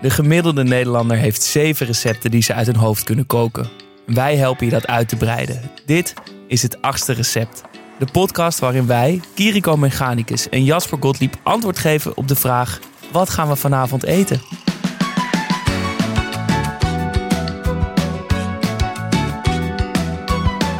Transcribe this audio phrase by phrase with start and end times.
[0.00, 3.68] De gemiddelde Nederlander heeft zeven recepten die ze uit hun hoofd kunnen koken.
[4.06, 5.60] Wij helpen je dat uit te breiden.
[5.86, 6.14] Dit
[6.46, 7.62] is het achtste recept.
[7.98, 12.78] De podcast waarin wij, Kiriko Mechanicus en Jasper Gottlieb antwoord geven op de vraag:
[13.12, 14.40] wat gaan we vanavond eten?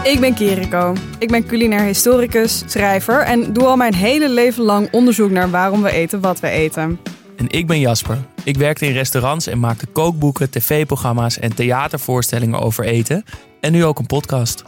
[0.03, 0.95] Ik ben Kiriko.
[1.19, 5.83] Ik ben culinair historicus, schrijver en doe al mijn hele leven lang onderzoek naar waarom
[5.83, 6.99] we eten wat we eten.
[7.37, 8.19] En ik ben Jasper.
[8.45, 13.25] Ik werkte in restaurants en maakte kookboeken, tv-programma's en theatervoorstellingen over eten.
[13.61, 14.65] En nu ook een podcast.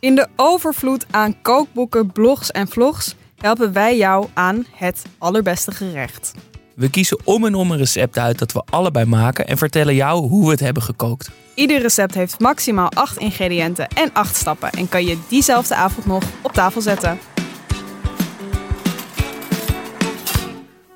[0.00, 6.34] In de overvloed aan kookboeken, blogs en vlogs helpen wij jou aan het allerbeste gerecht.
[6.74, 10.28] We kiezen om en om een recept uit dat we allebei maken en vertellen jou
[10.28, 11.30] hoe we het hebben gekookt.
[11.54, 16.22] Ieder recept heeft maximaal 8 ingrediënten en 8 stappen en kan je diezelfde avond nog
[16.42, 17.18] op tafel zetten.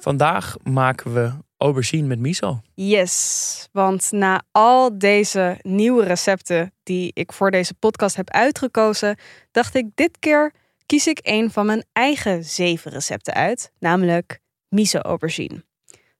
[0.08, 2.60] Vandaag maken we aubergine met miso.
[2.74, 9.16] Yes, want na al deze nieuwe recepten die ik voor deze podcast heb uitgekozen,
[9.50, 10.52] dacht ik dit keer
[10.86, 15.64] kies ik een van mijn eigen zeven recepten uit, namelijk miso aubergine.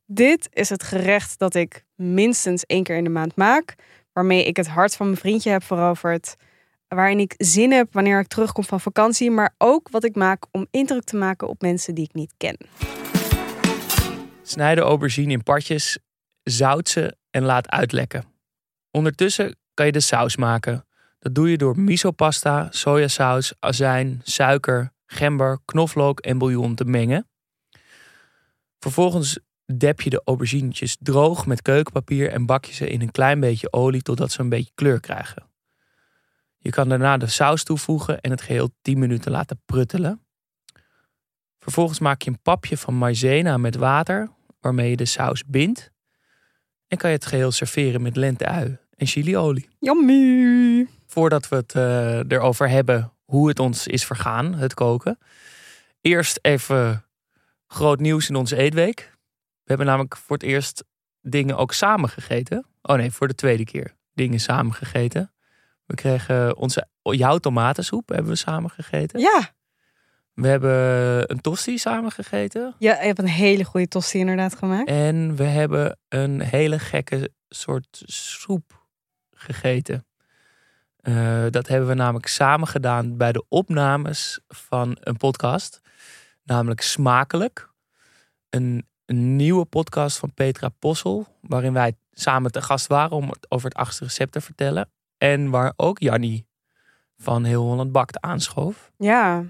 [0.07, 3.75] Dit is het gerecht dat ik minstens één keer in de maand maak,
[4.13, 6.35] waarmee ik het hart van mijn vriendje heb veroverd,
[6.89, 10.67] waarin ik zin heb wanneer ik terugkom van vakantie, maar ook wat ik maak om
[10.71, 12.57] indruk te maken op mensen die ik niet ken.
[14.49, 15.99] Snijd de aubergine in partjes,
[16.43, 18.25] zout ze en laat uitlekken.
[18.91, 20.87] Ondertussen kan je de saus maken.
[21.19, 27.29] Dat doe je door misopasta, sojasaus, azijn, suiker, gember, knoflook en bouillon te mengen.
[28.79, 33.41] Vervolgens dep je de auberginetjes droog met keukenpapier en bak je ze in een klein
[33.41, 35.51] beetje olie totdat ze een beetje kleur krijgen.
[36.59, 40.23] Je kan daarna de saus toevoegen en het geheel 10 minuten laten pruttelen.
[41.59, 45.91] Vervolgens maak je een papje van maizena met water, waarmee je de saus bindt.
[46.87, 49.69] En kan je het geheel serveren met lenteui en chiliolie.
[49.79, 50.87] Yummy!
[51.07, 55.19] Voordat we het uh, erover hebben hoe het ons is vergaan, het koken.
[56.01, 57.05] Eerst even
[57.67, 59.17] groot nieuws in onze eetweek.
[59.63, 60.85] We hebben namelijk voor het eerst
[61.21, 62.67] dingen ook samen gegeten.
[62.83, 65.33] Oh nee, voor de tweede keer dingen samen gegeten.
[65.87, 69.21] We kregen onze, jouw tomatensoep hebben we samen gegeten.
[69.21, 69.57] Ja.
[70.41, 72.75] We hebben een tosti samen gegeten.
[72.79, 74.89] Ja, je hebt een hele goede tosti inderdaad gemaakt.
[74.89, 78.87] En we hebben een hele gekke soort soep
[79.33, 80.07] gegeten.
[81.03, 85.81] Uh, dat hebben we namelijk samen gedaan bij de opnames van een podcast.
[86.45, 87.71] Namelijk Smakelijk.
[88.51, 91.27] Een, een nieuwe podcast van Petra Possel.
[91.41, 94.91] Waarin wij samen te gast waren om het over het achtste recept te vertellen.
[95.17, 96.47] En waar ook Jannie
[97.17, 98.91] van Heel Holland Bakt aanschoof.
[98.97, 99.45] Ja,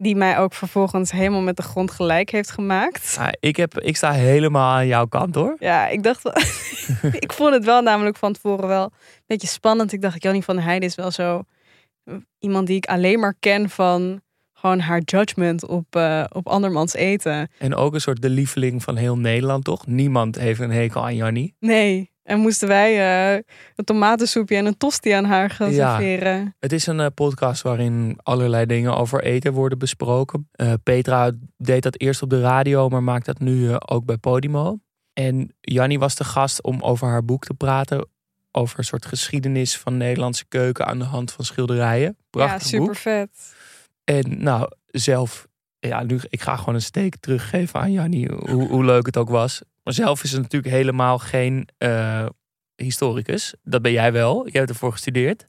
[0.00, 3.18] die mij ook vervolgens helemaal met de grond gelijk heeft gemaakt.
[3.40, 5.56] Ik, heb, ik sta helemaal aan jouw kant hoor.
[5.58, 6.32] Ja, ik dacht wel.
[7.26, 9.92] ik vond het wel namelijk van tevoren wel een beetje spannend.
[9.92, 11.42] Ik dacht, Jannie van Heijden is wel zo
[12.38, 14.20] iemand die ik alleen maar ken van
[14.60, 17.48] gewoon haar judgment op, uh, op andermans eten.
[17.58, 19.86] En ook een soort de lieveling van heel Nederland, toch?
[19.86, 21.54] Niemand heeft een hekel aan Jannie.
[21.58, 22.10] Nee.
[22.22, 22.92] En moesten wij
[23.34, 23.42] uh,
[23.74, 25.90] een tomatensoepje en een tosti aan haar gaan Ja.
[25.98, 26.54] serveren.
[26.58, 30.50] Het is een uh, podcast waarin allerlei dingen over eten worden besproken.
[30.82, 34.78] Petra deed dat eerst op de radio, maar maakt dat nu ook bij Podimo.
[35.12, 38.08] En Jannie was de gast om over haar boek te praten.
[38.52, 42.16] Over een soort geschiedenis van Nederlandse keuken aan de hand van schilderijen.
[42.30, 43.28] Prachtig ja, super vet.
[44.10, 45.46] En nou, zelf,
[45.78, 49.28] ja, nu, ik ga gewoon een steek teruggeven aan Jannie, hoe, hoe leuk het ook
[49.28, 49.62] was.
[49.82, 52.26] Maar zelf is ze natuurlijk helemaal geen uh,
[52.76, 53.54] historicus.
[53.62, 54.46] Dat ben jij wel.
[54.46, 55.48] Je hebt ervoor gestudeerd.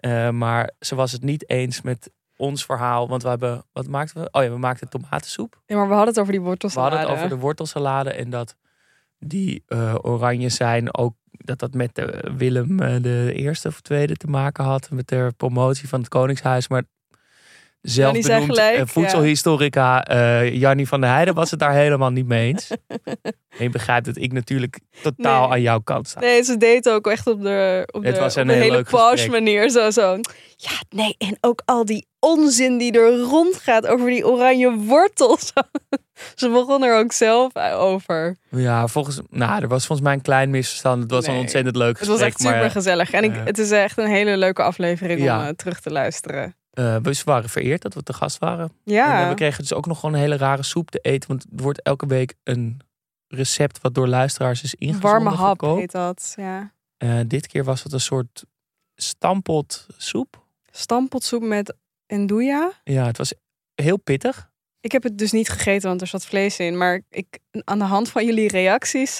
[0.00, 3.08] uh, maar ze was het niet eens met ons verhaal.
[3.08, 4.28] Want we hebben, wat maakten we?
[4.30, 5.62] Oh ja, we maakten tomatensoep.
[5.66, 6.90] Ja, maar we hadden het over die wortelsalade.
[6.90, 8.56] We hadden het over de wortelsalade en dat
[9.18, 14.26] die uh, oranje zijn ook dat dat met de Willem de eerste of tweede te
[14.26, 16.68] maken had met de promotie van het Koningshuis.
[16.68, 16.82] Maar
[17.84, 22.48] zelf benoemd gelijk, voedselhistorica uh, Jannie van der Heijden was het daar helemaal niet mee
[22.48, 22.70] eens.
[23.58, 25.50] en je begrijpt dat ik natuurlijk totaal nee.
[25.50, 26.20] aan jouw kant sta.
[26.20, 29.70] Nee, ze deed ook echt op de, op het de, was een, hele posh manier.
[29.70, 30.18] Zo, zo.
[30.56, 35.52] Ja, nee, en ook al die onzin die er rondgaat over die oranje wortels.
[36.34, 38.36] ze begon er ook zelf over.
[38.50, 41.02] Ja, volgens nou, er was volgens mij een klein misverstand.
[41.02, 41.34] Het was Nee.
[41.34, 43.10] een ontzettend leuk Het was echt super gezellig.
[43.10, 45.38] En ik, eh, het is echt een hele leuke aflevering Ja.
[45.38, 46.56] om uh, terug te luisteren.
[46.74, 48.68] Eh, we waren vereerd dat we te gast waren.
[48.84, 51.28] En, Ja, eh, we kregen dus ook nog gewoon een hele rare soep te eten.
[51.28, 52.80] Want er wordt elke week een
[53.28, 56.32] recept wat door luisteraars is ingezonden warme hap heet dat.
[56.36, 56.72] Ja.
[56.96, 58.44] Eh, dit keer was het een soort
[58.94, 60.46] stampot soep.
[60.70, 61.74] Stampotsoep met
[62.06, 62.72] Enduja.
[62.84, 63.34] Ja, het was
[63.74, 64.52] heel pittig.
[64.80, 66.76] Ik heb het dus niet gegeten, want er zat vlees in.
[66.76, 69.18] Maar ik, aan de hand van jullie reacties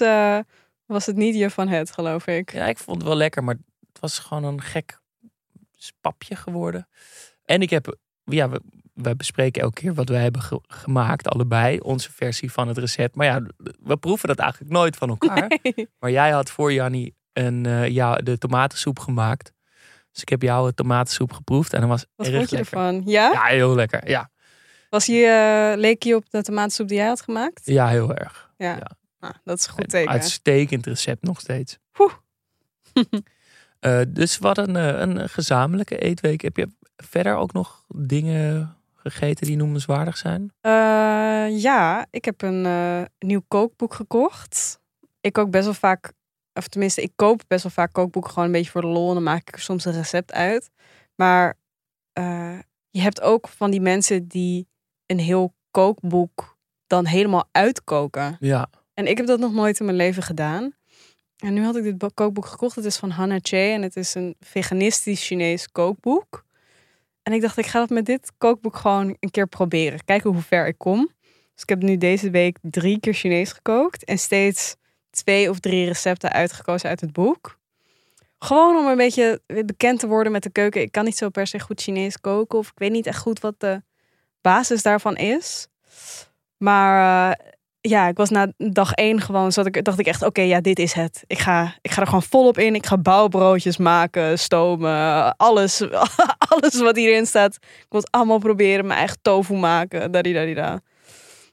[0.87, 2.53] was het niet je van het, geloof ik.
[2.53, 3.57] Ja, ik vond het wel lekker, maar
[3.93, 5.01] het was gewoon een gek
[5.77, 6.89] spapje geworden.
[7.45, 8.49] En ik heb, ja,
[8.95, 13.15] we, bespreken elke keer wat wij hebben ge- gemaakt, allebei, onze versie van het recept.
[13.17, 13.43] Maar ja,
[13.83, 15.59] we proeven dat eigenlijk nooit van elkaar.
[15.99, 19.53] Maar jij had voor Jannie een, eh, ja, de tomatensoep gemaakt.
[20.13, 22.79] Dus ik heb jouw tomatensoep geproefd en dat was Wat erg vond je lekker.
[22.79, 23.03] ervan?
[23.05, 23.31] Ja?
[23.33, 24.09] Ja, heel lekker.
[24.09, 24.31] Ja,
[24.91, 25.27] Was je,
[25.73, 27.61] eh, leek je op de tomatensoep die jij had gemaakt?
[27.65, 28.51] ja heel erg.
[28.57, 28.71] Ja.
[28.77, 28.91] ja.
[29.21, 30.11] Nou, dat is een goed Een teken.
[30.11, 31.79] Uitstekend recept nog steeds.
[33.81, 36.41] Eh, dus wat een, een gezamenlijke eetweek.
[36.41, 40.53] Heb je verder ook nog dingen gegeten die noemenswaardig zijn?
[40.61, 44.81] Eh, ja, ik heb een eh, nieuw kookboek gekocht.
[45.21, 46.13] Ik kook best wel vaak,
[46.53, 49.09] of tenminste, ik koop best wel vaak kookboeken gewoon een beetje voor de lol.
[49.09, 50.71] En dan maak ik er soms een recept uit.
[51.15, 51.55] Maar
[52.13, 52.59] eh,
[52.91, 54.67] je hebt ook van die mensen die
[55.07, 56.57] een heel kookboek
[56.87, 58.37] dan helemaal uitkoken.
[58.41, 58.69] Ja.
[58.95, 60.75] En ik heb dat nog nooit in mijn leven gedaan.
[61.37, 62.77] En nu had ik dit bo- kookboek gekocht.
[62.77, 66.45] Het is van Hannah Che en het is een veganistisch Chinees kookboek.
[67.25, 70.05] En ik dacht, ik ga dat met dit kookboek gewoon een keer proberen.
[70.05, 71.11] Kijken hoe ver ik kom.
[71.55, 74.05] Dus ik heb nu deze week drie keer Chinees gekookt.
[74.05, 74.77] En steeds
[75.11, 77.59] twee of drie recepten uitgekozen uit het boek.
[78.39, 80.81] Gewoon om een beetje bekend te worden met de keuken.
[80.81, 82.59] Ik kan niet zo per se goed Chinees koken.
[82.59, 83.83] Of ik weet niet echt goed wat de
[84.41, 85.67] basis daarvan is.
[86.57, 87.53] Maar eh,
[87.89, 90.79] ja, ik was na dag één gewoon, zat ik, dacht ik echt, oké, ja, dit
[90.79, 91.25] is het.
[91.27, 92.75] Ik ga, ik ga er gewoon volop in.
[92.75, 95.81] Ik ga bouwbroodjes maken, stomen, alles,
[96.49, 97.55] alles wat hierin staat.
[97.55, 100.81] Ik wil het allemaal proberen, mijn eigen tofu maken, dadidadida.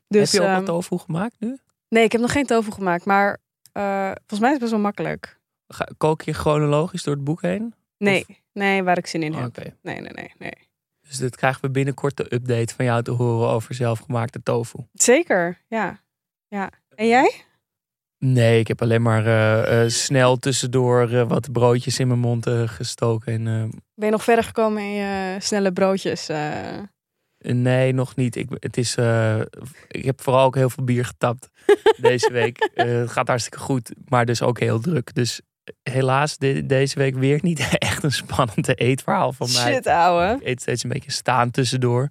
[0.07, 1.57] Dus, heb je ook wat tofu gemaakt nu?
[1.89, 3.37] nee, ik heb nog geen tofu gemaakt, maar
[3.71, 5.39] eh, volgens mij is het best wel makkelijk.
[5.67, 7.73] Ga- kook je chronologisch door het boek heen?
[7.97, 9.57] Nee, nee, waar ik zin in heb.
[9.81, 10.69] Nee, nee, nee, nee.
[11.07, 14.79] Dus dit krijgen we binnenkort de update van jou te horen over zelfgemaakte tofu.
[14.93, 15.99] Zeker, ja.
[16.51, 16.71] Ja.
[16.95, 17.43] En jij?
[18.17, 22.47] Nee, ik heb alleen maar eh, eh, snel tussendoor eh, wat broodjes in mijn mond
[22.65, 23.33] gestoken.
[23.33, 23.43] En,
[23.93, 26.27] Ben je nog verder gekomen in je snelle broodjes?
[27.37, 28.35] nee, nog niet.
[28.35, 28.95] Ik, het is,
[29.87, 31.49] ik heb vooral ook heel veel bier getapt
[32.09, 32.69] deze week.
[32.73, 35.13] Het gaat hartstikke goed, maar dus ook heel druk.
[35.13, 35.41] Dus
[35.83, 39.73] helaas de- deze week weer niet echt een spannend eetverhaal van mij.
[39.73, 40.35] Shit, ouwe.
[40.39, 42.09] Ik eet steeds een beetje staan tussendoor.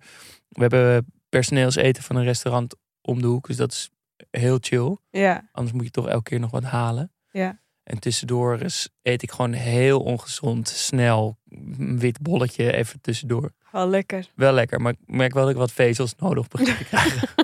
[0.48, 3.90] We hebben personeelseten van een restaurant om de hoek, dus dat is
[4.31, 4.97] heel chill.
[5.11, 7.12] Ja, Anders moet je toch elke keer nog wat halen.
[7.31, 7.59] Ja.
[7.82, 13.53] En tussendoor is, eet ik gewoon heel ongezond, snel, een wit bolletje even tussendoor.
[13.73, 14.27] wel lekker.
[14.35, 17.29] Wel lekker, maar ik merk wel dat ik wat vezels nodig begin te krijgen.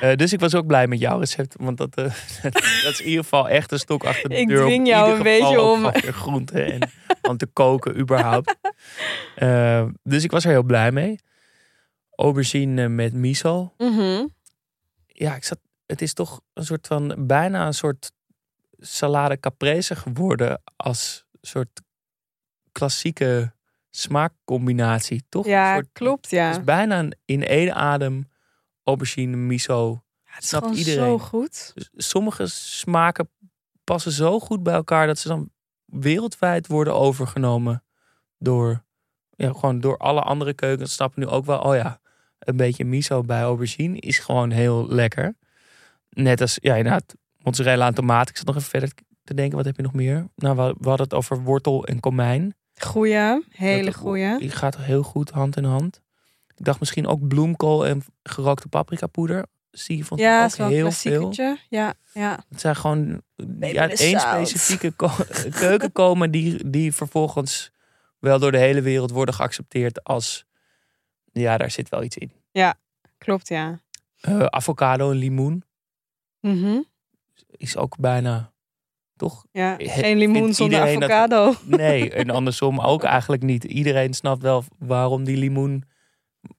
[0.00, 1.54] Eh, dus ik was ook blij met jouw recept.
[1.58, 2.04] Want dat, eh,
[2.82, 4.58] dat is in ieder geval echt een stok achter de Ik deur.
[4.64, 5.84] dwing in jou een beetje om.
[5.94, 6.90] groenten en
[7.22, 8.54] van te koken überhaupt.
[9.36, 11.18] Eh, dus ik was er heel blij mee.
[12.16, 13.74] Aubergine met miso.
[13.78, 14.26] Mhm.
[15.06, 18.12] Ja, ik zat, het is toch een soort van bijna een soort
[18.78, 21.80] salade caprese geworden als soort
[22.72, 23.54] klassieke
[23.90, 25.46] smaakcombinatie, toch?
[25.46, 26.46] Ja, soort- klopt, ja.
[26.48, 28.30] Het is bijna een in één adem
[28.84, 29.90] aubergine, miso.
[30.24, 31.18] Ja, het is snapt gewoon iedereen.
[31.18, 31.74] zo goed.
[31.96, 33.30] Sommige smaken
[33.84, 35.50] passen zo goed bij elkaar dat ze dan
[35.84, 37.84] wereldwijd worden overgenomen
[38.38, 38.84] door,
[39.30, 40.92] ja, gewoon door alle andere keukens.
[40.92, 42.00] Snappen nu ook wel, oh ja,
[42.38, 45.34] een beetje miso bij aubergine is gewoon heel lekker.
[46.10, 48.28] Net als, ja, inderdaad, mozzarella en tomaat.
[48.28, 48.90] Ik zat nog even verder
[49.24, 50.28] te denken, wat heb je nog meer?
[50.36, 52.54] Nou, we, we hadden het over wortel en komijn.
[52.76, 54.38] Goeie, hele goeie.
[54.38, 56.00] Die gaat heel goed hand in hand.
[56.56, 59.44] Ik dacht misschien ook bloemkool en gerookte paprikapoeder.
[59.70, 61.12] Zie je van Ja, ook is wel een heel veel.
[61.20, 61.58] klassiekertje.
[61.68, 62.44] Ja, ja.
[62.48, 63.22] Het zijn gewoon
[63.60, 64.48] ja, één zout.
[64.48, 64.92] specifieke
[65.50, 67.70] keuken komen die, die vervolgens
[68.18, 70.44] wel door de hele wereld worden geaccepteerd als
[71.40, 72.32] ja, daar zit wel iets in.
[73.18, 73.80] Klopt, ja.
[74.20, 75.64] Eh, avocado en limoen
[76.40, 76.80] Mhm.
[77.56, 78.52] is ook bijna
[79.16, 79.46] toch?
[79.52, 81.54] Ja, He- geen limoen zonder dat- avocado.
[81.66, 83.64] Nee, en andersom ook eigenlijk niet.
[83.64, 85.84] Iedereen snapt wel waarom die limoen,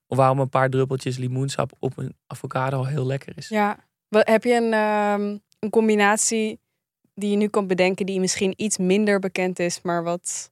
[0.08, 3.48] waarom een paar druppeltjes limoensap op een avocado heel lekker is.
[3.50, 3.78] Ja.
[4.08, 6.60] Wat- Heb je een, ehm, een combinatie
[7.14, 10.52] die je nu kan bedenken die misschien iets minder bekend is, maar wat,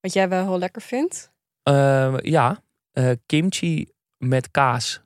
[0.00, 1.32] wat jij wel heel lekker vindt?
[1.62, 5.02] Eh, ja, eh, kimchi met kaas.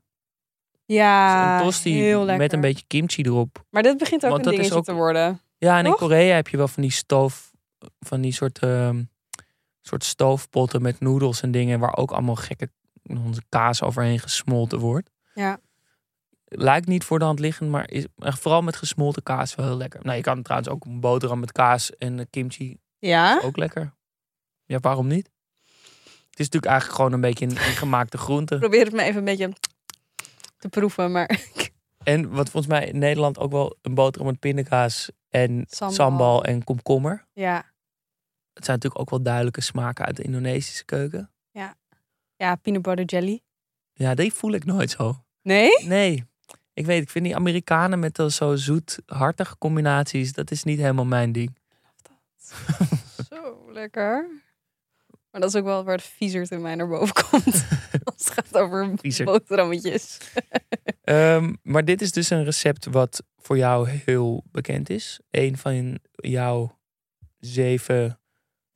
[0.85, 2.37] Ja, tosti heel lekker.
[2.37, 3.65] met een beetje kimchi erop.
[3.71, 5.41] Maar dit begint ook Want een dat is dingetje ook- te worden.
[5.59, 5.95] Ja, en in?
[5.95, 7.53] Korea heb je wel van die stoof,
[8.01, 9.03] van die soort, ehm,
[9.81, 12.71] soort stoofpotten met noedels en dingen waar ook allemaal gekke
[13.09, 15.11] onze kaas overheen gesmolten wordt.
[15.35, 15.59] Ja.
[16.45, 20.01] Lijkt niet voor de hand liggend, maar is vooral met gesmolten kaas wel heel lekker.
[20.03, 23.41] Nou, je kan trouwens ook een boterham met kaas en kimchi Ja?
[23.45, 23.95] ook lekker.
[24.65, 25.31] Ja, waarom niet?
[26.35, 28.59] Het is natuurlijk eigenlijk gewoon een beetje een ingemaakte groente.
[28.59, 29.53] Probeer het me even een beetje
[30.59, 31.31] te proeven, maar
[32.05, 35.95] En wat volgens mij in Nederland ook wel een boterham met pindakaas en Sambal.
[35.95, 37.27] sambal, en komkommer.
[37.33, 37.73] ja.
[38.53, 41.31] Het zijn natuurlijk ook wel duidelijke smaken uit de Indonesische keuken.
[42.37, 43.41] Ja, peanut butter jelly.
[43.93, 45.25] Ja, die voel ik nooit zo.
[45.43, 45.85] Nee?
[45.87, 46.25] Nee,
[46.73, 51.33] ik weet, ik vind die Amerikanen met zo zoet-hartige combinaties, dat is niet helemaal mijn
[51.33, 51.59] ding.
[53.31, 54.29] Zo lekker.
[55.35, 57.67] Maar dat is ook wel waar het viezerd in mij naar boven komt.
[58.05, 59.25] Als het gaat over Viezer.
[59.25, 60.19] boterhammetjes.
[61.03, 65.21] Ehm, maar dit is dus een recept wat voor jou heel bekend is.
[65.31, 66.79] Een van jouw
[67.39, 68.21] zeven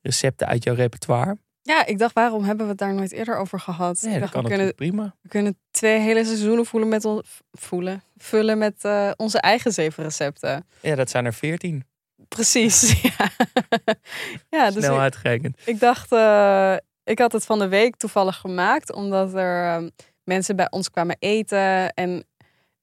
[0.01, 1.37] recepten uit jouw repertoire.
[1.61, 4.01] Ja, ik dacht, waarom hebben we het daar nooit eerder over gehad?
[4.01, 5.15] Nee, ik dat kan we, kunnen, prima.
[5.21, 10.03] we kunnen twee hele seizoenen voelen met on, voelen, vullen met eh, onze eigen zeven
[10.03, 10.67] recepten.
[10.81, 11.83] Ja, dat zijn er veertien.
[12.29, 13.01] Precies.
[13.01, 13.29] Ja,
[14.49, 15.57] ja dus Snel ik, uitgerekend.
[15.65, 19.87] ik dacht, eh, ik had het van de week toevallig gemaakt, omdat er eh,
[20.23, 21.93] mensen bij ons kwamen eten.
[21.93, 22.23] En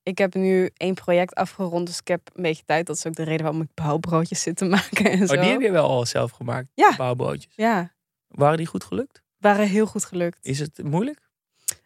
[0.02, 2.86] ik heb nu één project afgerond, dus ik heb een beetje tijd.
[2.86, 5.34] Dat is ook de reden waarom ik bouwbroodjes zit te maken en zo.
[5.34, 6.68] Oh, die heb je wel al zelf gemaakt?
[6.74, 6.96] Ja.
[6.96, 7.52] Bouwbroodjes.
[7.56, 7.94] Ja,
[8.28, 9.24] Waren die goed gelukt?
[9.38, 10.38] waren heel goed gelukt.
[10.42, 11.20] Is het moeilijk?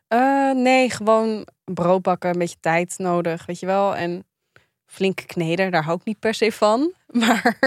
[0.08, 3.96] Eh, nee, gewoon brood bakken, een beetje tijd nodig, weet je wel.
[3.96, 4.24] En
[4.90, 6.92] flink kneden, daar hou ik niet per se van.
[7.20, 7.58] Maar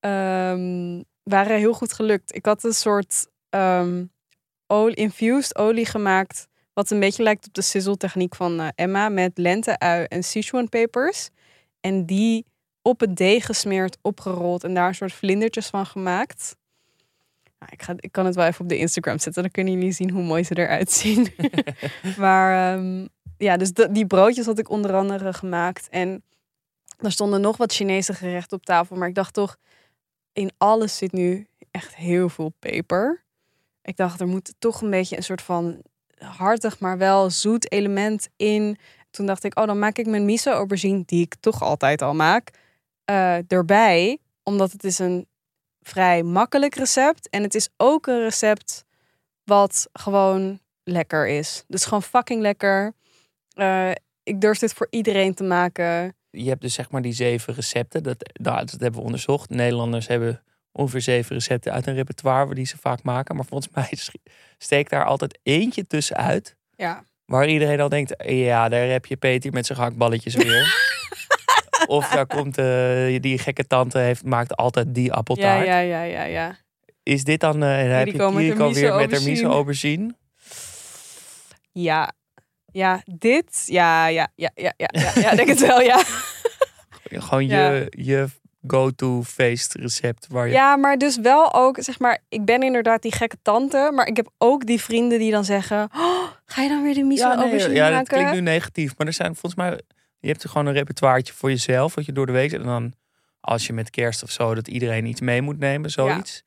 [0.00, 2.34] ehm, waren heel goed gelukt.
[2.34, 4.04] Ik had een soort ehm
[4.66, 9.08] olie, infused olie gemaakt, wat een beetje lijkt op de sizzle techniek van eh, Emma,
[9.08, 11.28] met lente-ui en Sichuan pepers.
[11.80, 12.46] En die
[12.82, 16.56] op het deeg gesmeerd, opgerold en daar een soort vlindertjes van gemaakt.
[17.58, 19.92] Nou, ik, ga, ik kan het wel even op de Instagram zetten, dan kunnen jullie
[19.92, 21.32] zien hoe mooi ze eruit zien.
[22.18, 23.06] maar ehm,
[23.42, 25.88] ja, dus die broodjes had ik onder andere gemaakt.
[25.88, 26.22] En
[26.98, 28.96] er stonden nog wat Chinese gerechten op tafel.
[28.96, 29.56] Maar ik dacht toch,
[30.32, 33.24] in alles zit nu echt heel veel peper.
[33.82, 35.82] Ik dacht, er moet toch een beetje een soort van
[36.18, 38.78] hartig, maar wel zoet element in.
[39.10, 42.14] Toen dacht ik, oh, dan maak ik mijn miso aubergine, die ik toch altijd al
[42.14, 42.50] maak,
[43.04, 44.18] eh, erbij.
[44.42, 45.26] Omdat het is een
[45.80, 47.28] vrij makkelijk recept.
[47.28, 48.84] En het is ook een recept
[49.44, 51.64] wat gewoon lekker is.
[51.68, 52.94] Dus gewoon fucking lekker.
[53.54, 53.90] Eh,
[54.22, 56.14] ik durf dit voor iedereen te maken.
[56.30, 58.02] Je hebt dus zeg maar die zeven recepten.
[58.02, 59.50] Dat, nou, dat hebben we onderzocht.
[59.50, 60.42] Nederlanders hebben
[60.72, 63.36] ongeveer zeven recepten uit een repertoire die ze vaak maken.
[63.36, 63.98] Maar volgens mij
[64.58, 66.56] steekt daar altijd eentje tussenuit.
[66.76, 67.04] Ja.
[67.24, 70.90] Waar iedereen al denkt, ja, daar heb je Peter met zijn gehaktballetjes weer.
[71.86, 75.66] of daar komt eh, die gekke tante heeft, maakt altijd die appeltaart.
[75.66, 76.56] ja, ja, ja, ja.
[77.02, 80.14] Is dit dan, dan heb je Kiriko weer met haar miso aubergine?
[81.72, 82.12] Ja.
[82.72, 83.62] Ja, dit.
[83.66, 86.02] Ja, ja, ja, ja, ja, ja, ja denk het wel, ja.
[87.02, 87.70] Gewoon Ja.
[87.70, 88.28] je, je
[88.66, 90.52] go-to feestrecept waar je...
[90.52, 94.16] Ja, maar dus wel ook, zeg maar, ik ben inderdaad die gekke tante, maar ik
[94.16, 97.44] heb ook die vrienden die dan zeggen, oh, ga je dan weer de miso ja,
[97.44, 98.98] nee, ja, dat klinkt nu negatief.
[98.98, 99.80] Maar er zijn volgens mij...
[100.18, 101.94] Je hebt er gewoon een repertoireetje voor jezelf.
[101.94, 102.52] Wat je door de week...
[102.52, 102.92] En dan
[103.40, 104.54] als je met kerst of zo...
[104.54, 106.42] Dat iedereen iets mee moet nemen, zoiets.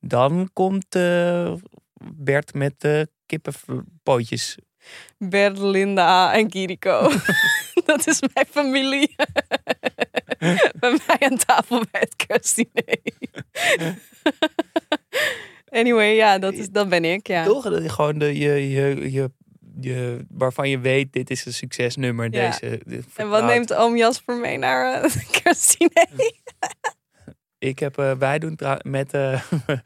[0.00, 1.52] Dan komt eh,
[2.14, 4.58] Bert met de kippenpootjes.
[5.18, 7.10] Bert, Linda en Kiriko.
[7.84, 9.14] dat is mijn familie.
[10.80, 12.98] bij mij aan tafel bij het kerstdiner.
[15.68, 17.44] anyway, ja, dat, is, dat ben ik, ja.
[17.44, 17.64] Toch?
[17.64, 19.30] Dat je Gewoon de, je, je, je,
[19.80, 22.32] je, waarvan je weet, dit is een succesnummer.
[22.32, 22.50] Ja.
[22.50, 22.80] Deze,
[23.14, 26.08] En wat neemt oom Jasper mee naar eh, het kerstdiner?
[27.58, 29.42] Ik heb, eh, wij doen met, eh,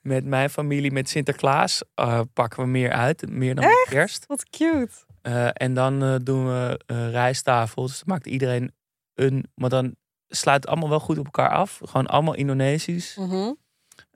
[0.00, 3.30] met mijn familie, met Sinterklaas, eh, pakken we meer uit.
[3.30, 4.26] Meer dan met kerst.
[4.26, 4.94] Wat cute.
[5.22, 6.80] Eh, en dan eh, doen we
[7.10, 7.92] rijsttafels.
[7.92, 8.72] Dan maakt iedereen
[9.14, 9.46] een.
[9.54, 9.94] Maar dan
[10.28, 11.80] sluit het allemaal wel goed op elkaar af.
[11.84, 13.16] Gewoon allemaal Indonesisch.
[13.16, 13.52] Mhm.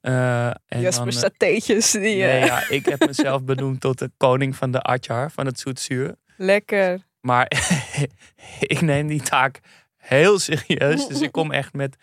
[0.04, 1.90] Eh, en Jasper satéetjes.
[1.90, 5.60] Die, nee, ja, ik heb mezelf benoemd tot de koning van de atjar, van het
[5.60, 6.14] zoetzuur.
[6.36, 7.00] Lekker.
[7.20, 7.52] Maar
[8.74, 9.60] ik neem die taak
[9.96, 11.06] heel serieus.
[11.06, 11.96] Dus ik kom echt met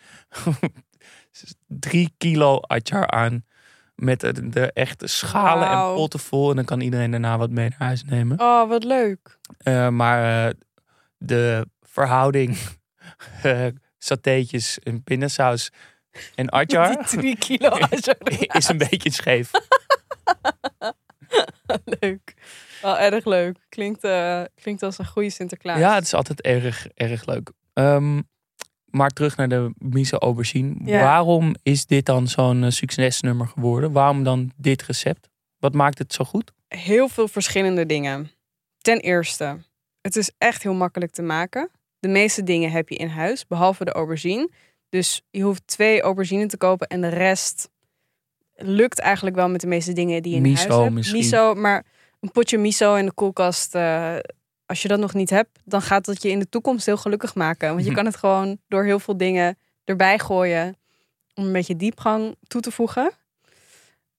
[1.66, 3.44] drie kilo atjar aan.
[4.02, 6.50] Met de, de echte schalen en potten vol.
[6.50, 8.40] En dan kan iedereen daarna wat mee naar huis nemen.
[8.40, 9.38] Oh, wat leuk.
[9.58, 10.54] Eh, maar eh,
[11.18, 12.58] de verhouding
[13.98, 15.70] satéetjes en pindasaus
[16.34, 17.76] en atjar drie kilo
[18.58, 19.50] is een beetje scheef.
[22.00, 22.34] leuk.
[22.82, 23.58] Wel erg leuk.
[23.68, 24.06] Klinkt,
[24.54, 25.78] klinkt als een goede Sinterklaas.
[25.78, 27.52] Ja, het is altijd erg, erg leuk.
[27.72, 28.20] Ehm,
[28.92, 30.74] maar terug naar de miso aubergine.
[30.84, 31.00] Ja.
[31.02, 33.92] Waarom is dit dan zo'n eh, succesnummer geworden?
[33.92, 35.28] Waarom dan dit recept?
[35.58, 36.52] Wat maakt het zo goed?
[36.68, 38.30] Heel veel verschillende dingen.
[38.78, 39.58] Ten eerste,
[40.00, 41.70] het is echt heel makkelijk te maken.
[41.98, 44.50] De meeste dingen heb je in huis, behalve de aubergine.
[44.88, 47.70] Dus je hoeft twee aubergine te kopen en de rest
[48.56, 50.94] lukt eigenlijk wel met de meeste dingen die je in Miso huis hebt.
[50.94, 51.18] misschien.
[51.18, 51.84] Miso, maar
[52.20, 54.16] een potje miso in de koelkast, eh,
[54.72, 57.34] als je dat nog niet hebt, dan gaat dat je in de toekomst heel gelukkig
[57.34, 57.72] maken.
[57.74, 60.76] Want je kan het gewoon door heel veel dingen erbij gooien
[61.34, 63.12] om een beetje diepgang toe te voegen.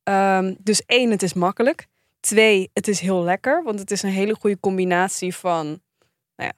[0.04, 1.88] Ehm, dus één, het is makkelijk.
[2.20, 5.66] Twee, het is heel lekker, want het is een hele goede combinatie van,
[6.36, 6.54] nou ja,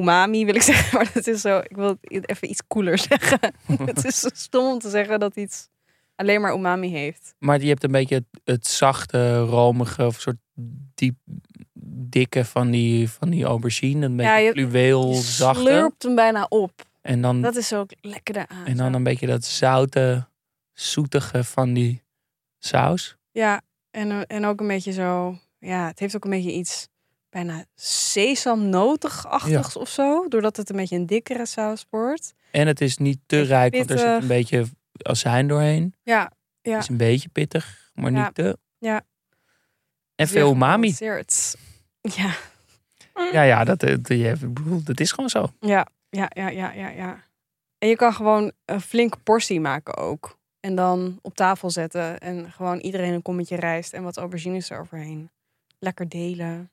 [0.00, 3.54] umami wil ik zeggen, maar het is zo, ik wil het even iets cooler zeggen.
[3.84, 5.68] het is zo stom om te zeggen dat iets
[6.14, 7.34] alleen maar umami heeft.
[7.38, 10.36] Maar je hebt een beetje het, het zachte, romige, of soort
[10.94, 11.16] diep,
[11.98, 14.06] dikke van die, van die aubergine.
[14.06, 15.60] Een beetje Ja, je- fluweel, Je zachte.
[15.60, 16.86] slurpt hem bijna op.
[17.02, 18.66] En dan, Dat is ook lekker daaraan.
[18.66, 20.26] en dan een beetje dat zoute,
[20.72, 22.02] zoetige van die
[22.58, 23.16] saus.
[23.32, 25.38] Ja, en, eh, en ook een beetje zo...
[25.58, 26.88] Ja, het heeft ook een beetje iets
[27.30, 30.28] bijna sesamnotig-achtigs of zo.
[30.28, 32.34] Doordat het een beetje een dikkere saus wordt.
[32.50, 34.64] En het is niet te rijk, want er zit een beetje
[35.02, 35.94] azijn doorheen.
[36.02, 36.72] Ja, ja.
[36.72, 38.24] Het is een beetje pittig, maar Ja.
[38.24, 38.58] niet te.
[38.78, 39.02] Ja.
[40.14, 40.92] En veel umami.
[42.00, 42.34] Ja,
[43.32, 45.46] Ja, ja, dat, eh, dat, dat is gewoon zo.
[45.60, 47.22] ja, ja, ja, ja, ja, ja.
[47.78, 50.38] En je kan gewoon een flinke portie maken ook.
[50.60, 52.18] En dan op tafel zetten.
[52.20, 55.30] En gewoon iedereen een kommetje rijst en wat aubergines eroverheen.
[55.78, 56.70] Lekker delen.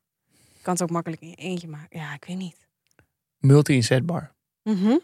[0.54, 2.00] Je kan het ook makkelijk in je eentje maken.
[2.00, 2.68] Ja, ik weet niet.
[3.38, 4.34] Multi-inzetbaar.
[4.64, 4.98] Mhm.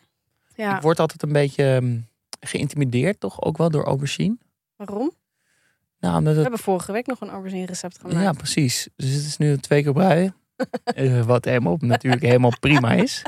[0.56, 2.00] Ja, Ik word altijd een beetje ehm,
[2.40, 3.42] geïntimideerd, toch?
[3.42, 4.38] Ook wel door aubergine.
[4.76, 5.12] waarom?
[6.02, 8.22] Nou, We hebben vorige week nog een aubergine recept gemaakt.
[8.22, 8.88] ja, precies.
[8.96, 10.36] Dus het is nu twee keer breien.
[10.84, 13.22] Eh, wat helemaal, natuurlijk helemaal prima is.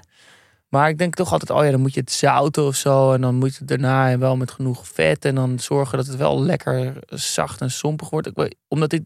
[0.67, 3.13] Maar ik denk toch altijd, oh ja, dan moet je het zouten of zo.
[3.13, 5.25] En dan moet je het daarna wel met genoeg vet.
[5.25, 8.27] En dan zorgen dat het wel lekker zacht en sompig wordt.
[8.27, 9.03] Ik, omdat ik,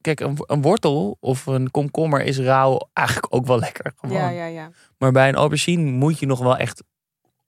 [0.00, 3.92] kijk, een, een wortel of een komkommer is rauw eigenlijk ook wel lekker.
[3.96, 4.16] Gewoon.
[4.16, 4.70] ja, ja, ja.
[4.98, 6.82] Maar bij een aubergine moet je nog wel echt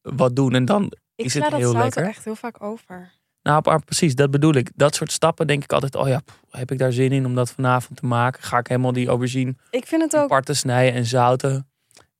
[0.02, 0.54] wat doen.
[0.54, 2.02] En dan Ik Is sla het dat heel zout lekker?
[2.02, 3.10] er echt heel vaak over.
[3.42, 4.70] Nou, precies, dat bedoel ik.
[4.74, 7.34] Dat soort stappen denk ik altijd, oh ja, pff, heb ik daar zin in om
[7.34, 8.42] dat vanavond te maken?
[8.42, 11.70] Ga ik helemaal die aubergine Ik vind het ook, parten snijden en zouten?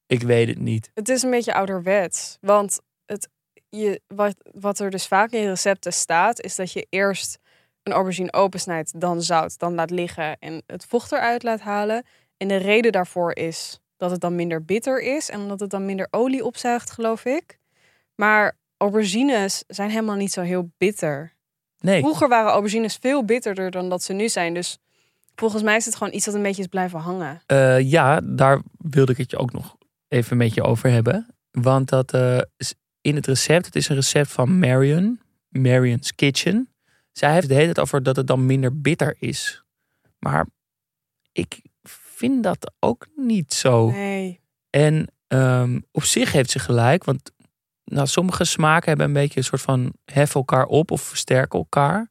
[0.06, 0.90] Ik weet het niet.
[0.94, 2.38] het is een beetje ouderwets.
[2.40, 3.28] Want het,
[3.68, 7.38] je, wat, wat er dus vaak in recepten staat, is dat je eerst
[7.82, 12.04] een aubergine opensnijdt, dan zout, dan laat liggen en het vocht eruit laat halen.
[12.36, 15.84] En de reden daarvoor is dat het dan minder bitter is en omdat het dan
[15.84, 17.58] minder olie opzuigt, geloof ik.
[18.14, 21.36] Maar aubergines zijn helemaal niet zo heel bitter.
[21.80, 24.54] Nee, Vroeger waren aubergines veel bitterder dan dat ze nu zijn.
[24.54, 24.78] Dus
[25.34, 27.42] volgens mij is het gewoon iets dat een beetje is blijven hangen.
[27.46, 29.76] Eh, ja, daar wilde ik het je ook nog
[30.08, 31.26] even met je over hebben.
[31.50, 32.14] Want dat
[32.56, 36.68] is in het recept, het is een recept van Marion, Marion's Kitchen.
[37.12, 39.62] Zij heeft de hele tijd over dat het dan minder bitter is.
[40.18, 40.46] Maar
[41.32, 43.90] ik vind dat ook niet zo.
[43.90, 44.40] Nee.
[44.70, 47.32] En ehm, op zich heeft ze gelijk, want
[47.88, 52.10] nou, sommige smaken hebben een beetje een soort van heffen elkaar op of versterken elkaar.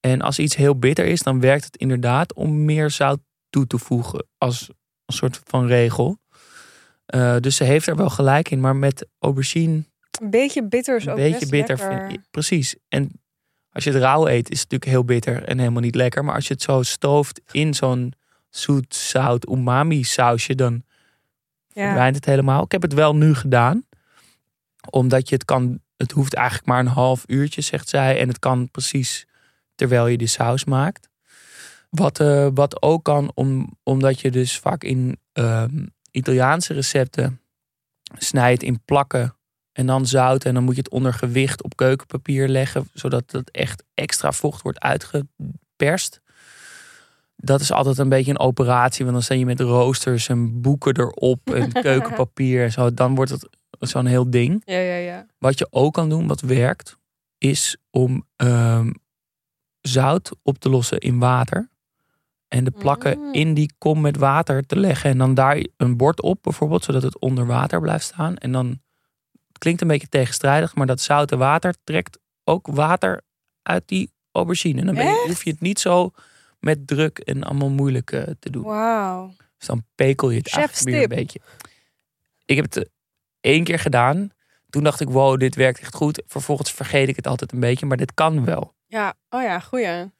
[0.00, 3.78] En als iets heel bitter is, dan werkt het inderdaad om meer zout toe te
[3.78, 4.68] voegen als
[5.06, 6.18] een soort van regel.
[7.06, 9.84] Eh, dus ze heeft er wel gelijk in, maar met aubergine
[10.20, 11.78] Een beetje bitter is een ook beetje best bitter.
[11.78, 12.76] Vind, precies.
[12.88, 13.10] En
[13.72, 16.24] als je het rauw eet, is het natuurlijk heel bitter en helemaal niet lekker.
[16.24, 18.12] Maar als je het zo stooft in zo'n
[18.50, 20.82] zoet, zout, umami sausje, dan
[21.72, 21.82] Ja.
[21.84, 22.64] verdwijnt het helemaal.
[22.64, 23.84] Ik heb het wel nu gedaan.
[24.90, 28.20] Omdat je het kan, het hoeft eigenlijk maar een half uurtje, zegt zij.
[28.20, 29.26] En het kan precies
[29.74, 31.08] terwijl je de saus maakt.
[31.90, 37.40] Wat, eh, wat ook kan, om, omdat je dus vaak in ehm, Italiaanse recepten
[38.18, 39.36] snijdt in plakken
[39.72, 40.44] en dan zout.
[40.44, 44.62] En dan moet je het onder gewicht op keukenpapier leggen, zodat het echt extra vocht
[44.62, 46.20] wordt uitgeperst.
[47.36, 50.96] Dat is altijd een beetje een operatie, want dan sta je met roosters en boeken
[50.96, 52.94] erop en keukenpapier en zo.
[52.94, 54.62] Dan wordt het zo'n heel ding.
[54.64, 55.26] Ja, ja, ja.
[55.38, 56.96] Wat je ook kan doen, wat werkt,
[57.38, 58.90] is om ehm,
[59.80, 61.68] zout op te lossen in water.
[62.48, 63.32] En de plakken Mm.
[63.32, 65.10] in die kom met water te leggen.
[65.10, 68.36] En dan daar een bord op bijvoorbeeld, zodat het onder water blijft staan.
[68.36, 68.66] En dan,
[69.48, 73.20] het klinkt een beetje tegenstrijdig, maar dat zoute water trekt ook water
[73.62, 74.80] uit die aubergine.
[74.80, 75.26] En dan ben je, Echt?
[75.26, 76.10] hoef je het niet zo
[76.60, 78.62] met druk en allemaal moeilijk eh, te doen.
[78.64, 79.32] Wauw.
[79.58, 81.40] Dus dan pekel je het eigenlijk weer een beetje.
[82.44, 82.84] Ik heb het eh,
[83.40, 84.30] één keer gedaan.
[84.68, 86.22] Toen dacht ik, wow, dit werkt echt goed.
[86.26, 88.74] Vervolgens vergeet ik het altijd een beetje, maar dit kan wel.
[88.86, 90.12] Ja, oh ja, goeie.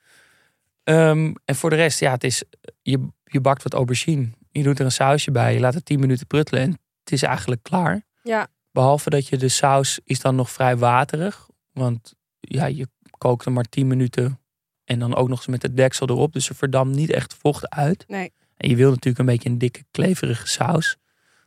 [0.85, 2.42] Ehm, en voor de rest, ja, het is,
[2.83, 4.28] je, je bakt wat aubergine.
[4.50, 6.70] Je doet er een sausje bij, je laat het 10 minuten pruttelen en
[7.04, 8.02] het is eigenlijk klaar.
[8.22, 8.48] Ja.
[8.72, 11.48] Behalve dat je de saus is dan nog vrij waterig.
[11.72, 14.40] Want ja, je kookt hem maar 10 minuten
[14.85, 16.33] en dan ook nog eens met het deksel erop.
[16.33, 18.04] Dus er verdampt niet echt vocht uit.
[18.09, 18.33] Nee.
[18.56, 20.96] En je wil natuurlijk een beetje een dikke, kleverige saus.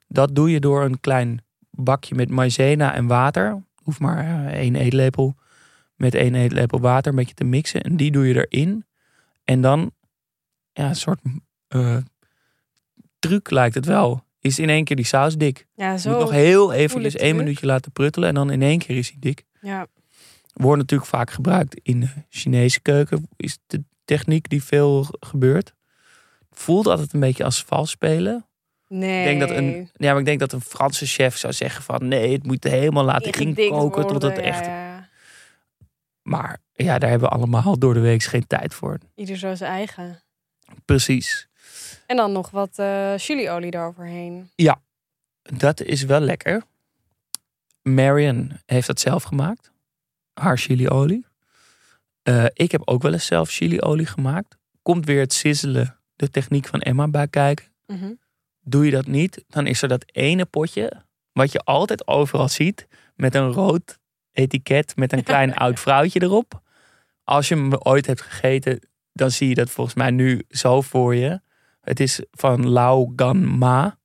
[0.07, 1.45] Dat doe je door een klein
[1.84, 3.63] bakje met maïzena en water.
[3.84, 5.36] Hoeft maar eh, één eetlepel.
[5.96, 7.82] met één eetlepel water een beetje te mixen.
[7.82, 8.86] En die doe je erin.
[9.43, 9.91] En dan,
[10.72, 11.19] ja, een soort
[11.67, 11.98] eh,
[13.19, 14.24] truc lijkt het wel.
[14.39, 15.67] Is in één keer die saus dik.
[15.76, 16.10] Ja, zo.
[16.10, 18.30] moet nog heel eventjes één minuutje laten pruttelen.
[18.30, 19.46] En dan in één keer is hij dik.
[19.62, 19.88] Ja.
[20.54, 23.28] Wordt natuurlijk vaak gebruikt in de Chinese keuken.
[23.36, 25.74] Is de techniek die veel gebeurt.
[26.52, 28.46] Voelt altijd een beetje als vals spelen.
[28.93, 29.19] Nee.
[29.19, 32.08] Ik denk dat een, ja, maar ik denk dat een Franse chef zou zeggen van
[32.08, 34.65] nee, het moet helemaal laten inkoken tot het ja, echt.
[34.65, 35.10] ja.
[36.21, 38.97] Maar ja, daar hebben we allemaal door de week geen tijd voor.
[39.15, 40.21] Ieder zo zijn eigen.
[40.86, 41.47] Precies.
[42.06, 44.49] En dan nog wat eh chiliolie eroverheen.
[45.43, 46.63] Dat is wel lekker.
[47.82, 49.71] Marion heeft dat zelf gemaakt.
[50.34, 51.25] Haar chiliolie.
[52.23, 54.58] Eh ik heb ook wel eens zelf chiliolie gemaakt.
[54.82, 57.65] Komt weer het sizzelen, de techniek van Emma bij kijken.
[57.88, 58.12] Mhm.
[58.63, 62.88] Doe je dat niet, dan is er dat ene potje wat je altijd overal ziet
[63.15, 63.99] met een rood
[64.32, 66.62] etiket met een klein oud vrouwtje erop.
[67.23, 68.80] Als je hem ooit hebt gegeten,
[69.13, 71.41] dan zie je dat volgens mij nu zo voor je.
[71.82, 73.97] Het is van Lao Gan Ma.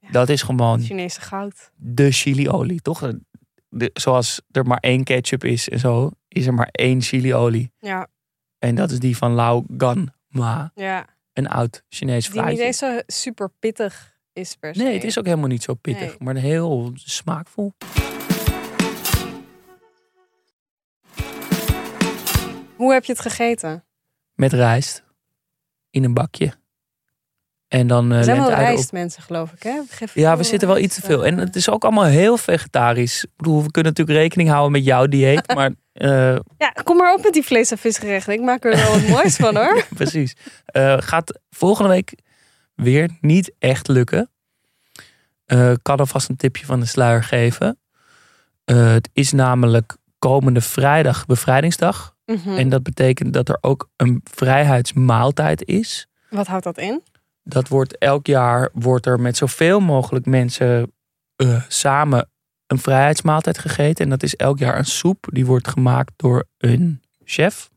[0.00, 0.10] Ja.
[0.10, 1.70] Dat is gewoon Chinese goud.
[1.76, 3.12] de chiliolie, toch?
[3.68, 7.72] De, zoals er maar één ketchup is en zo, is er maar één chiliolie.
[7.78, 8.08] Ja,
[8.58, 11.06] En dat is die van Lao Gan Ma, ja.
[11.36, 14.82] Een oud Chinees Die niet eens zo super pittig is per se.
[14.82, 16.16] Nee, het is ook helemaal niet zo pittig, Nee.
[16.18, 17.72] maar heel smaakvol.
[22.76, 23.84] Hoe heb je het gegeten?
[24.34, 25.04] Met rijst
[25.90, 26.52] in een bakje.
[27.68, 29.80] En dan eh Er zijn wel rijstmensen, geloof ik, hè?
[30.14, 31.26] Ja, we zitten wel iets te veel.
[31.26, 33.24] En het is ook allemaal heel vegetarisch.
[33.24, 35.46] Ik bedoel, we kunnen natuurlijk rekening houden met jouw dieet.
[35.54, 38.32] Maar eh, Ja, kom maar op met die vlees- en visgerechten.
[38.32, 39.86] Ik maak er wel wat moois van, hoor.
[39.94, 40.36] precies.
[40.66, 42.14] Eh, gaat volgende week
[42.74, 44.30] weer niet echt lukken.
[45.44, 47.78] Eh, Ik kan alvast een tipje van de sluier geven.
[48.64, 52.14] Eh, het is namelijk komende vrijdag bevrijdingsdag.
[52.26, 52.56] Mhm.
[52.56, 56.06] En dat betekent dat er ook een vrijheidsmaaltijd is.
[56.30, 57.02] Wat houdt dat in?
[57.48, 60.92] Dat wordt elk jaar wordt er met zoveel mogelijk mensen
[61.36, 62.30] eh, samen
[62.66, 64.04] een vrijheidsmaaltijd gegeten.
[64.04, 65.26] En dat is elk jaar een soep.
[65.30, 67.70] Die wordt gemaakt door een chef.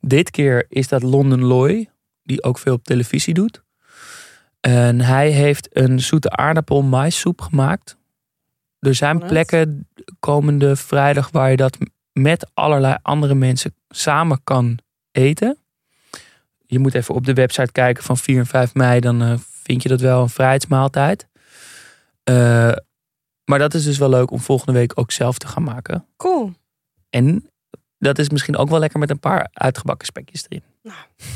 [0.00, 1.90] Dit keer is dat London Loy,
[2.22, 3.62] die ook veel op televisie doet.
[4.60, 7.96] En hij heeft een zoete aardappel maissoep gemaakt.
[8.78, 9.88] Er zijn plekken
[10.20, 11.78] komende vrijdag waar je dat
[12.12, 14.78] met allerlei andere mensen samen kan
[15.10, 15.58] eten.
[16.70, 19.00] Je moet even op de website kijken van 4 en 5 mei.
[19.00, 21.26] Dan eh, vind je dat wel een vrijheidsmaaltijd.
[22.24, 22.72] Eh,
[23.44, 26.06] maar dat is dus wel leuk om volgende week ook zelf te gaan maken.
[26.16, 26.52] Cool.
[27.10, 27.50] En
[27.98, 30.62] dat is misschien ook wel lekker met een paar uitgebakken spekjes erin.
[30.82, 30.98] Nou.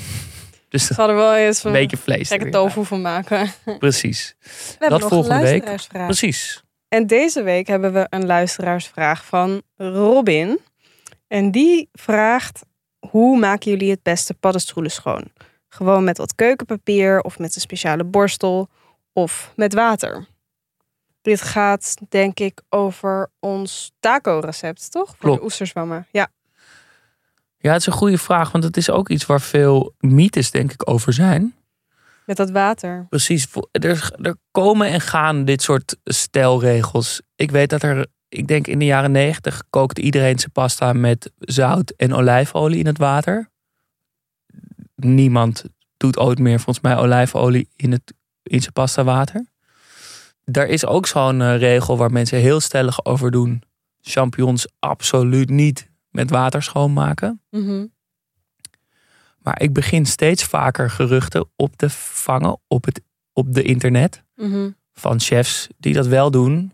[0.68, 2.30] Dus Ze hadden wel eens een beetje vlees.
[2.30, 3.50] er weer tofu van maken.
[3.78, 4.34] Precies.
[4.40, 5.50] We hebben nog volgende een week.
[5.50, 6.06] luisteraarsvraag.
[6.06, 6.62] Precies.
[6.88, 10.58] En deze week hebben we een luisteraarsvraag van Robin.
[11.28, 12.64] En die vraagt:
[13.10, 15.32] hoe maken jullie het beste paddenstoelen schoon?
[15.68, 18.68] Gewoon met wat keukenpapier of met een speciale borstel
[19.12, 20.26] of met water.
[21.22, 25.06] Dit gaat denk ik over ons taco-recept, toch?
[25.08, 25.38] Voor Klopt.
[25.38, 26.06] de oesterzwammen.
[26.10, 26.28] Ja,
[27.58, 30.72] Ja, het is een goede vraag, want het is ook iets waar veel mythes denk
[30.72, 31.54] ik over zijn.
[32.26, 33.06] met dat water.
[33.08, 33.46] Precies.
[33.70, 37.22] Er, er komen en gaan dit soort stelregels.
[37.36, 41.32] Ik weet dat er, ik denk in de jaren negentig kookte iedereen zijn pasta met
[41.38, 43.50] zout en olijfolie in het water.
[44.94, 45.64] Niemand
[45.96, 49.46] doet ooit meer volgens mij olijfolie in, het, in zijn pasta water.
[50.44, 53.62] Er is ook zo'n eh, regel waar mensen heel stellig over doen.
[54.00, 57.40] Champignons absoluut niet met water schoonmaken.
[57.50, 57.86] Mhm.
[59.38, 63.00] Maar ik begin steeds vaker geruchten op te vangen op, het,
[63.32, 64.22] op de internet.
[64.36, 64.70] Mhm.
[64.92, 66.73] Van chefs die dat wel doen.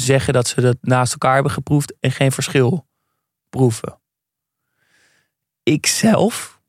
[0.00, 2.88] Zeggen dat ze dat naast elkaar hebben geproefd en geen verschil
[3.48, 4.00] proeven.
[5.62, 6.60] Ik zelf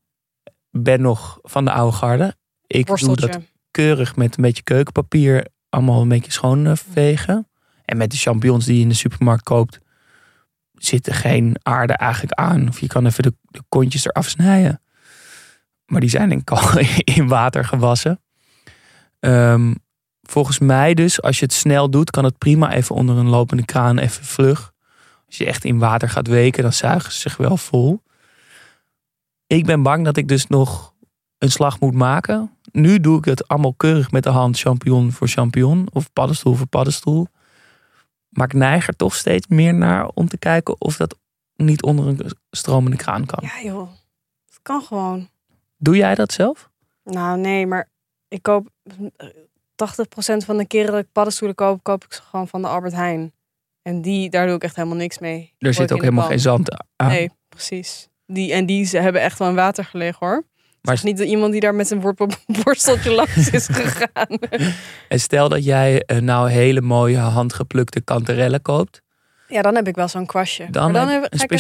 [0.70, 2.36] ben nog van de oude garde.
[2.68, 3.40] Ik doe dat
[3.72, 5.48] keurig met een beetje keukenpapier.
[5.70, 7.48] Allemaal een beetje schoon eh, vegen.
[7.86, 9.80] En met de champignons die je in de supermarkt koopt.
[10.74, 12.68] Zit er geen aarde eigenlijk aan.
[12.68, 14.82] Of je kan even de, de kontjes eraf snijden.
[15.86, 16.80] Maar die zijn in, kal-
[17.16, 18.22] in water gewassen.
[19.20, 19.74] Ehm,
[20.32, 23.66] volgens mij dus, als je het snel doet, kan het prima even onder een lopende
[23.66, 24.74] kraan even vlug.
[25.28, 28.04] Als je echt in water gaat weken, dan zuigen ze zich wel vol.
[29.48, 30.94] Ik ben bang dat ik dus nog
[31.38, 32.58] een slag moet maken.
[32.72, 36.68] Nu doe ik het allemaal keurig met de hand, champignon voor champignon of paddenstoel voor
[36.68, 37.28] paddenstoel.
[38.30, 41.18] Maar ik neig er toch steeds meer naar om te kijken of dat
[41.56, 43.40] niet onder een stromende kraan kan.
[43.42, 43.90] Ja joh,
[44.46, 45.30] het kan gewoon.
[45.78, 46.70] Doe jij dat zelf?
[47.04, 47.90] Nou nee, maar
[48.28, 48.70] ik koop
[49.82, 52.94] 80% van de keren dat ik paddenstoelen koop, koop ik ze gewoon van de Albert
[52.94, 53.34] Heijn.
[53.82, 55.54] En die, daar doe ik echt helemaal niks mee.
[55.58, 57.08] Er zit ook helemaal geen zand aan.
[57.08, 58.08] Nee, precies.
[58.26, 60.44] Die, en die ze hebben echt wel in water gelegen hoor.
[60.82, 62.16] Maar Maar niet iemand die daar met zijn
[62.64, 64.28] borsteltje langs is gegaan.
[65.08, 69.02] En stel dat jij eh, nou hele mooie handgeplukte kanterellen koopt.
[69.48, 70.68] Ja, dan heb ik wel zo'n kwastje.
[70.70, 71.60] Dan, dan, heb een ga ik even-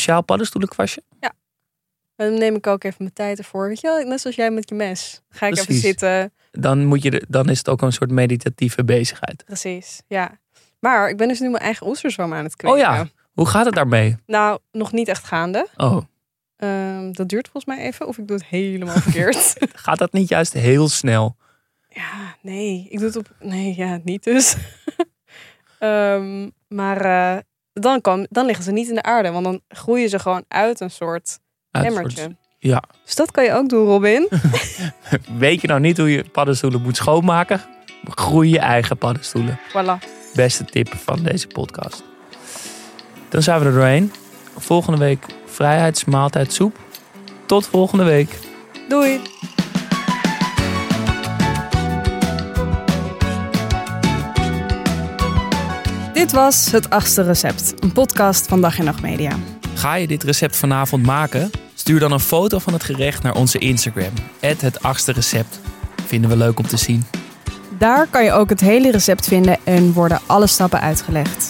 [2.29, 3.67] dan neem ik ook even mijn tijd ervoor.
[3.67, 5.21] Weet je wel, net zoals jij met je mes.
[5.29, 6.33] Ga ik even zitten.
[6.51, 9.43] Dan, moet je dan is het ook een soort meditatieve bezigheid.
[9.45, 10.39] Precies, ja.
[10.79, 12.77] Maar ik ben dus nu mijn eigen oesterzwam aan het kweken.
[12.77, 13.07] Oh ja.
[13.33, 14.15] Hoe gaat het daarmee?
[14.25, 15.67] Nou, nog niet echt gaande.
[15.75, 16.01] Oh,
[16.61, 18.07] Ehm, dat duurt volgens mij even.
[18.07, 19.55] Of ik doe het helemaal verkeerd.
[19.73, 21.35] gaat dat niet juist heel snel?
[21.89, 22.87] ja, nee.
[22.89, 23.35] Ik doe het op...
[23.39, 24.55] Nee, ja, niet dus.
[25.79, 27.37] Ehm, maar eh,
[27.73, 29.31] dan, kan, dan liggen ze niet in de aarde.
[29.31, 31.39] Want dan groeien ze gewoon uit een soort
[31.71, 32.35] emmertje.
[32.59, 32.83] ja.
[33.05, 34.27] Dus dat kan je ook doen, Robin.
[35.37, 37.61] Weet je nou niet hoe je paddenstoelen moet schoonmaken?
[38.03, 39.59] Groei je eigen paddenstoelen.
[39.69, 40.07] voilà.
[40.33, 42.03] Beste tip van deze podcast.
[43.29, 44.11] Dan zijn we er doorheen.
[44.57, 46.77] Volgende week vrijheidsmaaltijd soep.
[47.45, 48.39] Tot volgende week.
[48.89, 49.21] Doei.
[56.13, 59.35] Dit was Het Achtste Recept, een podcast van Dag en Nacht Media.
[59.81, 61.51] Ga je dit recept vanavond maken?
[61.73, 64.13] Stuur dan een foto van het gerecht naar onze Instagram.
[64.39, 65.59] Het achtste recept.
[66.05, 67.05] Vinden we leuk om te zien.
[67.77, 71.49] Daar kan je ook het hele recept vinden en worden alle stappen uitgelegd.